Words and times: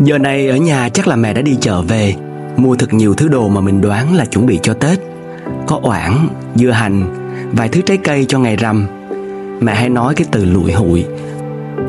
Giờ 0.00 0.18
này 0.18 0.48
ở 0.48 0.56
nhà 0.56 0.88
chắc 0.88 1.08
là 1.08 1.16
mẹ 1.16 1.32
đã 1.32 1.42
đi 1.42 1.56
chợ 1.60 1.82
về. 1.82 2.14
Mua 2.56 2.76
thật 2.76 2.94
nhiều 2.94 3.14
thứ 3.14 3.28
đồ 3.28 3.48
mà 3.48 3.60
mình 3.60 3.80
đoán 3.80 4.14
là 4.14 4.24
chuẩn 4.24 4.46
bị 4.46 4.58
cho 4.62 4.74
Tết. 4.74 4.98
Có 5.66 5.80
oảng, 5.82 6.28
dưa 6.54 6.70
hành, 6.70 7.04
vài 7.52 7.68
thứ 7.68 7.80
trái 7.80 7.96
cây 7.96 8.24
cho 8.28 8.38
ngày 8.38 8.56
rằm. 8.56 8.86
Mẹ 9.60 9.74
hay 9.74 9.88
nói 9.88 10.14
cái 10.14 10.26
từ 10.30 10.44
lụi 10.44 10.72
hụi. 10.72 11.04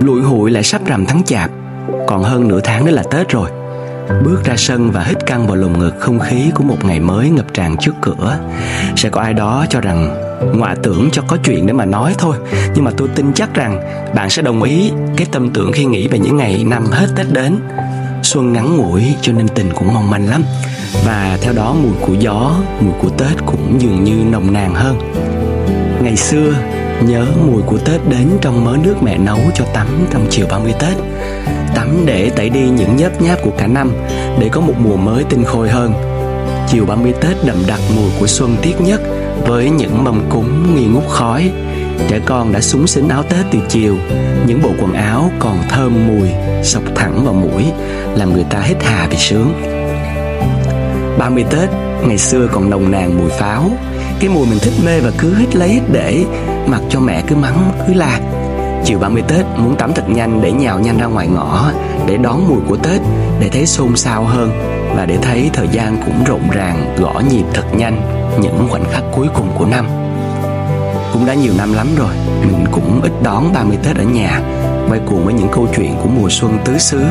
Lụi 0.01 0.21
hụi 0.21 0.51
lại 0.51 0.63
sắp 0.63 0.81
rằm 0.85 1.05
tháng 1.05 1.23
chạp. 1.23 1.51
Còn 2.07 2.23
hơn 2.23 2.47
nửa 2.47 2.59
tháng 2.63 2.85
nữa 2.85 2.91
là 2.91 3.03
Tết 3.11 3.29
rồi. 3.29 3.49
Bước 4.23 4.43
ra 4.43 4.53
sân 4.57 4.91
và 4.91 5.03
hít 5.03 5.25
căng 5.25 5.47
vào 5.47 5.55
lồng 5.55 5.79
ngực 5.79 5.93
không 5.99 6.19
khí 6.19 6.51
của 6.55 6.63
một 6.63 6.85
ngày 6.85 6.99
mới 6.99 7.29
ngập 7.29 7.53
tràn 7.53 7.75
trước 7.77 7.93
cửa. 8.01 8.39
Sẽ 8.95 9.09
có 9.09 9.21
ai 9.21 9.33
đó 9.33 9.65
cho 9.69 9.81
rằng 9.81 10.23
Ngoại 10.55 10.75
tưởng 10.83 11.09
cho 11.11 11.21
có 11.27 11.37
chuyện 11.43 11.67
để 11.67 11.73
mà 11.73 11.85
nói 11.85 12.15
thôi. 12.17 12.37
Nhưng 12.75 12.83
mà 12.83 12.91
tôi 12.97 13.07
tin 13.15 13.33
chắc 13.33 13.53
rằng 13.53 13.81
Bạn 14.15 14.29
sẽ 14.29 14.41
đồng 14.41 14.63
ý 14.63 14.91
cái 15.17 15.27
tâm 15.31 15.49
tưởng 15.53 15.71
khi 15.71 15.85
nghĩ 15.85 16.07
về 16.07 16.19
những 16.19 16.37
ngày 16.37 16.63
năm 16.67 16.85
hết 16.91 17.07
Tết 17.15 17.25
đến. 17.31 17.55
Xuân 18.37 18.53
ngắn 18.53 18.77
ngủi 18.77 19.03
cho 19.21 19.33
nên 19.33 19.47
tình 19.47 19.69
cũng 19.75 19.93
mong 19.93 20.09
manh 20.09 20.29
lắm. 20.29 20.43
Và 21.05 21.37
theo 21.41 21.53
đó 21.53 21.75
mùi 21.83 21.91
của 22.01 22.13
gió, 22.13 22.51
mùi 22.79 22.93
của 23.01 23.09
Tết 23.09 23.45
cũng 23.45 23.81
dường 23.81 24.03
như 24.03 24.13
nồng 24.31 24.53
nàn 24.53 24.75
hơn. 24.75 24.99
Ngày 26.03 26.15
xưa 26.15 26.53
nhớ 27.01 27.25
mùi 27.47 27.61
của 27.61 27.77
Tết 27.77 28.01
đến 28.09 28.29
trong 28.41 28.65
mớ 28.65 28.77
nước 28.83 28.95
mẹ 29.03 29.17
nấu 29.17 29.37
cho 29.55 29.65
tắm 29.73 29.87
trong 30.11 30.27
chiều 30.29 30.45
30 30.49 30.73
Tết. 30.79 30.97
Tắm 31.75 32.05
để 32.05 32.29
tẩy 32.35 32.49
đi 32.49 32.69
những 32.69 32.95
nhớp 32.95 33.21
nháp 33.21 33.39
của 33.43 33.51
cả 33.57 33.67
năm 33.67 33.91
Để 34.39 34.49
có 34.51 34.61
một 34.61 34.75
mùa 34.79 34.97
mới 34.97 35.23
tinh 35.23 35.43
khôi 35.43 35.69
hơn. 35.69 35.93
Chiều 36.67 36.85
30 36.85 37.13
Tết 37.21 37.37
đậm 37.45 37.57
đặc 37.67 37.79
mùi 37.95 38.09
của 38.19 38.27
xuân 38.27 38.55
tiết 38.61 38.81
nhất 38.81 39.01
Với 39.47 39.69
những 39.69 40.03
mâm 40.03 40.29
cúng 40.29 40.75
nghi 40.75 40.85
ngút 40.85 41.07
khói. 41.07 41.51
Trẻ 42.07 42.19
con 42.25 42.51
đã 42.51 42.61
súng 42.61 42.87
xính 42.87 43.09
áo 43.09 43.23
Tết 43.23 43.45
từ 43.51 43.59
chiều. 43.69 43.97
Những 44.45 44.61
bộ 44.61 44.69
quần 44.79 44.93
áo 44.93 45.31
còn 45.39 45.57
thơm 45.69 46.07
mùi, 46.07 46.29
Sọc 46.63 46.83
thẳng 46.95 47.25
vào 47.25 47.33
mũi, 47.33 47.63
Làm 48.15 48.33
người 48.33 48.45
ta 48.49 48.59
hít 48.59 48.77
hà 48.83 49.07
vì 49.09 49.17
sướng. 49.17 49.53
30 51.19 51.45
Tết, 51.49 51.69
Ngày 52.07 52.17
xưa 52.17 52.47
còn 52.51 52.69
nồng 52.69 52.91
nàn 52.91 53.17
mùi 53.19 53.29
pháo. 53.29 53.71
Cái 54.19 54.29
mùi 54.29 54.47
mình 54.47 54.59
thích 54.61 54.73
mê 54.85 54.99
và 54.99 55.11
cứ 55.17 55.35
hít 55.35 55.55
lấy 55.55 55.69
hít 55.69 55.83
để, 55.91 56.25
Mặc 56.67 56.81
cho 56.89 56.99
mẹ 56.99 57.23
cứ 57.27 57.35
mắng, 57.35 57.71
cứ 57.87 57.93
la. 57.93 58.19
Chiều 58.85 58.99
30 58.99 59.23
Tết, 59.27 59.45
muốn 59.57 59.75
tắm 59.75 59.93
thật 59.93 60.09
nhanh 60.09 60.41
để 60.41 60.51
nhào 60.51 60.79
nhanh 60.79 60.97
ra 60.97 61.05
ngoài 61.05 61.27
ngõ, 61.27 61.71
Để 62.07 62.17
đón 62.17 62.47
mùi 62.49 62.59
của 62.67 62.77
Tết, 62.77 63.01
Để 63.39 63.49
thấy 63.49 63.65
xôn 63.65 63.95
xao 63.95 64.23
hơn 64.23 64.51
Và 64.95 65.05
để 65.05 65.17
thấy 65.21 65.49
thời 65.53 65.67
gian 65.71 65.97
cũng 66.05 66.23
rộn 66.25 66.41
ràng, 66.51 66.95
Gõ 66.99 67.21
nhịp 67.31 67.45
thật 67.53 67.65
nhanh 67.75 68.01
Những 68.41 68.67
khoảnh 68.69 68.85
khắc 68.91 69.03
cuối 69.15 69.27
cùng 69.33 69.51
của 69.57 69.65
năm 69.65 70.06
cũng 71.17 71.25
đã 71.25 71.33
nhiều 71.33 71.53
năm 71.57 71.73
lắm 71.73 71.87
rồi. 71.97 72.15
Mình 72.41 72.65
cũng 72.71 73.01
ít 73.01 73.11
đón 73.23 73.53
30 73.53 73.77
Tết 73.83 73.97
ở 73.97 74.03
nhà. 74.03 74.41
Quay 74.89 74.99
cuồng 75.05 75.25
với 75.25 75.33
những 75.33 75.47
câu 75.51 75.67
chuyện 75.75 75.95
của 76.03 76.09
mùa 76.09 76.29
xuân 76.29 76.57
tứ 76.65 76.77
xứ. 76.77 77.03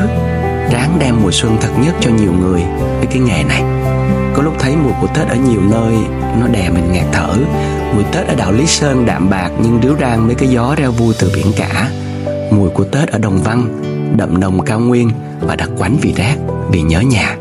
Ráng 0.71 0.97
đem 0.99 1.15
mùa 1.23 1.31
xuân 1.31 1.57
thật 1.61 1.69
nhất 1.81 1.95
cho 1.99 2.09
nhiều 2.09 2.33
người. 2.33 2.61
Với 2.97 3.05
cái 3.05 3.19
nghề 3.19 3.43
này, 3.43 3.63
Có 4.35 4.43
lúc 4.43 4.53
thấy 4.59 4.75
mùa 4.75 4.91
của 5.01 5.07
Tết 5.07 5.27
ở 5.27 5.35
nhiều 5.35 5.61
nơi, 5.71 5.93
Nó 6.39 6.47
đè 6.47 6.69
mình 6.69 6.91
ngạt 6.91 7.05
thở. 7.11 7.33
Mùi 7.95 8.03
Tết 8.03 8.27
ở 8.27 8.35
đảo 8.35 8.51
Lý 8.51 8.67
Sơn 8.67 9.05
đạm 9.05 9.29
bạc 9.29 9.49
Nhưng 9.61 9.79
ríu 9.83 9.95
rang 9.99 10.25
với 10.25 10.35
cái 10.35 10.49
gió 10.49 10.75
reo 10.77 10.91
vui 10.91 11.13
từ 11.19 11.31
biển 11.35 11.47
cả. 11.57 11.89
Mùi 12.51 12.69
của 12.69 12.83
Tết 12.83 13.09
ở 13.09 13.19
Đồng 13.19 13.41
Văn, 13.43 13.81
Đậm 14.17 14.39
nồng 14.39 14.65
cao 14.65 14.79
nguyên 14.79 15.11
Và 15.41 15.55
đặc 15.55 15.69
quánh 15.77 15.97
vì 16.01 16.13
rác, 16.13 16.35
Vì 16.71 16.81
nhớ 16.81 17.01
nhà. 17.01 17.37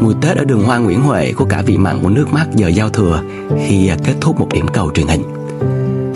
Mùi 0.00 0.14
Tết 0.20 0.36
ở 0.36 0.44
đường 0.44 0.64
Hoa 0.64 0.78
Nguyễn 0.78 1.00
Huệ, 1.00 1.32
Có 1.36 1.44
cả 1.48 1.62
vị 1.66 1.76
mặn 1.76 2.00
của 2.02 2.08
nước 2.08 2.32
mắt 2.32 2.46
giờ 2.54 2.68
giao 2.68 2.88
thừa, 2.88 3.22
Khi 3.66 3.90
kết 4.04 4.14
thúc 4.20 4.40
một 4.40 4.48
điểm 4.52 4.66
cầu 4.68 4.90
truyền 4.94 5.06
hình 5.06 5.43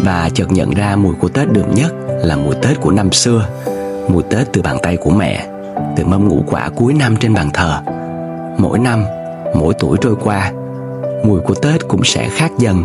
và 0.08 0.28
chợt 0.34 0.52
nhận 0.52 0.70
ra 0.70 0.96
mùi 0.96 1.14
của 1.14 1.28
Tết 1.28 1.52
đường 1.52 1.74
nhất 1.74 1.94
là 2.08 2.36
mùi 2.36 2.54
Tết 2.62 2.80
của 2.80 2.90
năm 2.90 3.12
xưa 3.12 3.48
Mùi 4.08 4.22
Tết 4.22 4.52
từ 4.52 4.62
bàn 4.62 4.76
tay 4.82 4.96
của 4.96 5.10
mẹ 5.10 5.46
Từ 5.96 6.04
mâm 6.04 6.28
ngũ 6.28 6.44
quả 6.46 6.68
cuối 6.76 6.94
năm 6.94 7.16
trên 7.16 7.34
bàn 7.34 7.50
thờ. 7.54 7.82
Mỗi 8.58 8.78
năm, 8.78 9.04
mỗi 9.54 9.74
tuổi 9.78 9.98
trôi 10.00 10.16
qua 10.22 10.52
Mùi 11.24 11.41
của 11.41 11.54
Tết 11.54 11.88
cũng 11.88 12.04
sẽ 12.04 12.28
khác 12.28 12.52
dần 12.58 12.84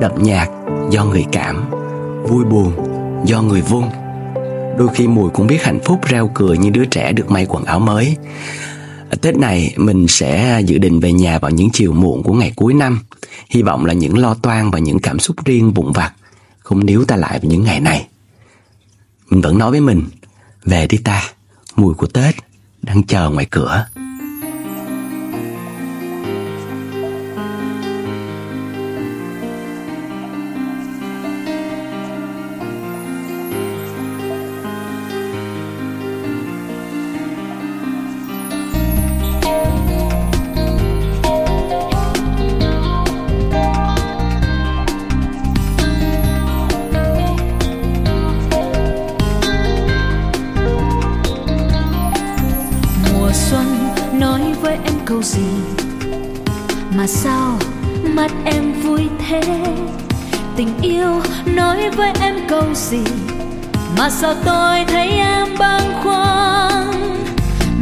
Đậm 0.00 0.12
nhạt 0.22 0.48
do 0.90 1.04
người 1.04 1.24
cảm 1.32 1.70
Vui 2.28 2.44
buồn 2.44 2.72
do 3.24 3.42
người 3.42 3.60
vung 3.60 3.90
Đôi 4.78 4.88
khi 4.94 5.08
mùi 5.08 5.30
cũng 5.30 5.46
biết 5.46 5.62
hạnh 5.62 5.80
phúc 5.84 6.00
reo 6.08 6.30
cười 6.34 6.58
như 6.58 6.70
đứa 6.70 6.84
trẻ 6.84 7.12
được 7.12 7.30
may 7.30 7.46
quần 7.48 7.64
áo 7.64 7.78
mới. 7.78 8.16
Tết 9.22 9.36
này 9.36 9.74
mình 9.76 10.08
sẽ 10.08 10.60
dự 10.66 10.78
định 10.78 11.00
về 11.00 11.12
nhà 11.12 11.38
vào 11.38 11.50
những 11.50 11.70
chiều 11.72 11.92
muộn 11.92 12.22
của 12.22 12.32
ngày 12.32 12.52
cuối 12.56 12.74
năm 12.74 13.00
Hy 13.50 13.62
vọng 13.62 13.86
là 13.86 13.92
những 13.92 14.18
lo 14.18 14.34
toan 14.34 14.70
và 14.70 14.78
những 14.78 14.98
cảm 14.98 15.18
xúc 15.18 15.36
riêng 15.44 15.72
vụn 15.72 15.92
vặt 15.92 16.12
không 16.66 16.86
níu 16.86 17.04
ta 17.04 17.16
lại 17.16 17.38
vào 17.38 17.50
những 17.50 17.64
ngày 17.64 17.80
này. 17.80 18.08
Mình 19.30 19.40
vẫn 19.40 19.58
nói 19.58 19.70
với 19.70 19.80
mình, 19.80 20.04
Về 20.64 20.86
đi 20.86 20.98
ta, 20.98 21.22
Mùi 21.76 21.94
của 21.94 22.06
Tết 22.06 22.34
đang 22.82 23.02
chờ 23.02 23.30
ngoài 23.30 23.46
cửa. 23.50 23.86
Câu 55.16 55.22
gì? 55.22 55.84
Mà 56.96 57.06
sao 57.06 57.58
mắt 58.02 58.30
em 58.44 58.72
vui 58.82 59.00
thế? 59.28 59.42
Tình 60.56 60.68
yêu 60.82 61.20
nói 61.46 61.90
với 61.90 62.12
em 62.20 62.34
câu 62.48 62.64
gì? 62.74 63.04
Mà 63.98 64.10
sao 64.10 64.34
tôi 64.44 64.84
thấy 64.88 65.08
em 65.08 65.48
băng 65.58 66.02
khoăn 66.02 66.90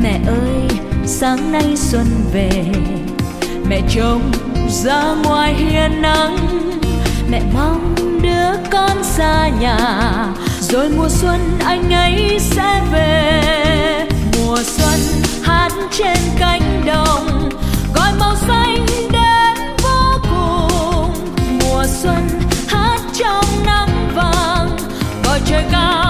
mẹ 0.02 0.20
ơi, 0.26 0.68
sáng 1.06 1.52
nay 1.52 1.76
xuân 1.76 2.06
về. 2.32 2.50
Mẹ 3.68 3.80
trông 3.94 4.32
ra 4.68 5.14
ngoài 5.24 5.54
hiên 5.54 6.02
nắng. 6.02 6.36
Mẹ 7.30 7.42
mong 7.54 7.94
đứa 8.22 8.68
con 8.70 9.04
xa 9.04 9.48
nhà. 9.60 9.78
Rồi 10.60 10.88
mùa 10.96 11.08
xuân 11.08 11.40
anh 11.64 11.90
ấy 11.90 12.38
sẽ 12.40 12.80
về 12.92 13.73
mùa 14.54 14.62
xuân 14.62 15.00
hát 15.42 15.72
trên 15.90 16.18
cánh 16.38 16.82
đồng, 16.86 17.48
gọi 17.94 18.12
màu 18.18 18.36
xanh 18.36 18.86
đến 19.12 19.76
vô 19.82 20.18
cùng. 20.22 21.14
Mùa 21.60 21.84
xuân 21.86 22.28
hát 22.68 22.98
trong 23.14 23.44
nắng 23.66 24.14
trời 25.46 25.64
cao 25.72 26.03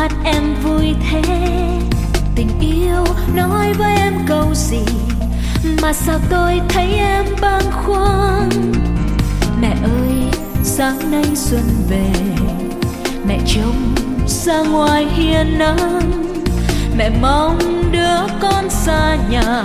mắt 0.00 0.12
em 0.24 0.54
vui 0.62 0.94
thế, 1.10 1.22
tình 2.34 2.48
yêu 2.60 3.04
nói 3.34 3.72
với 3.72 3.96
em 3.96 4.14
câu 4.26 4.54
gì 4.54 4.84
mà 5.82 5.92
sao 5.92 6.18
tôi 6.30 6.60
thấy 6.68 6.94
em 6.94 7.24
băng 7.40 7.70
khoăn 7.72 8.48
mẹ 9.60 9.76
ơi 9.82 10.40
sáng 10.62 11.10
nay 11.10 11.24
xuân 11.34 11.62
về. 11.88 12.12
Mẹ 13.26 13.38
trông 13.46 13.94
ra 14.26 14.62
ngoài 14.62 15.06
hiên 15.16 15.58
nắng 15.58 16.00
mẹ 16.96 17.10
mong 17.20 17.58
đứa 17.92 18.26
con 18.40 18.70
xa 18.70 19.16
nhà. 19.30 19.62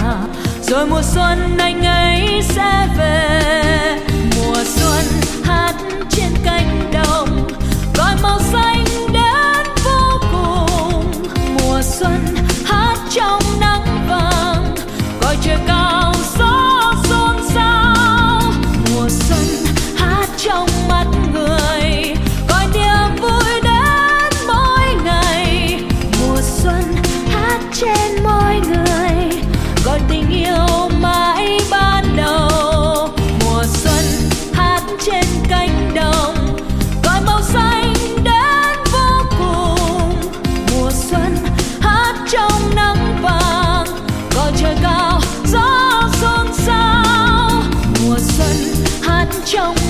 Rồi 0.61 0.87
mùa 0.87 1.01
xuân 1.01 1.57
anh 1.57 1.85
ấy 1.85 2.41
sẽ 2.41 2.87
về. 2.97 3.99
cao 44.85 45.19
gió 45.45 46.01
xôn 46.21 46.53
xao 46.53 47.63
mùa 48.01 48.17
xuân 48.19 48.55
hát 49.01 49.27
trong 49.45 49.84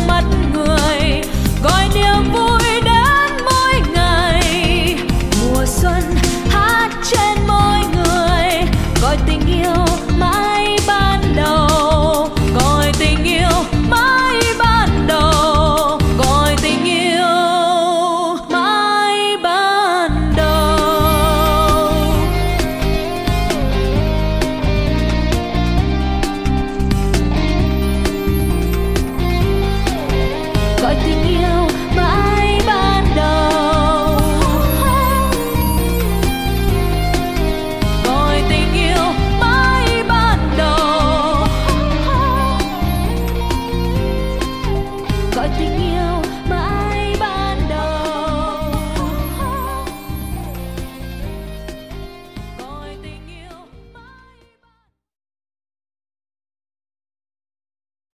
million 45.78 46.05